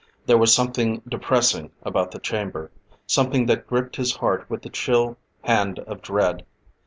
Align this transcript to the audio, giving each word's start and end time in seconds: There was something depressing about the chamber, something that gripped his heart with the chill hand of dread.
There 0.25 0.39
was 0.39 0.51
something 0.51 1.03
depressing 1.07 1.69
about 1.83 2.09
the 2.09 2.17
chamber, 2.17 2.71
something 3.05 3.45
that 3.45 3.67
gripped 3.67 3.97
his 3.97 4.13
heart 4.15 4.49
with 4.49 4.63
the 4.63 4.69
chill 4.69 5.15
hand 5.43 5.77
of 5.77 6.01
dread. 6.01 6.43